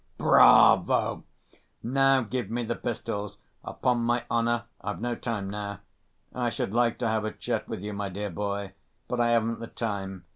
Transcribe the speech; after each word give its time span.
"Bravo! 0.17 1.25
Now 1.83 2.21
give 2.23 2.49
me 2.49 2.63
the 2.63 2.75
pistols. 2.75 3.37
Upon 3.63 3.99
my 3.99 4.23
honor 4.31 4.63
I've 4.83 4.99
no 4.99 5.13
time 5.13 5.47
now. 5.47 5.81
I 6.33 6.49
should 6.49 6.73
like 6.73 6.97
to 6.97 7.07
have 7.07 7.23
a 7.23 7.31
chat 7.31 7.67
with 7.67 7.81
you, 7.81 7.93
my 7.93 8.09
dear 8.09 8.31
boy, 8.31 8.71
but 9.07 9.19
I 9.19 9.29
haven't 9.29 9.59
the 9.59 9.67
time. 9.67 10.25